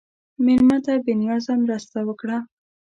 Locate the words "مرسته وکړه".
1.63-2.37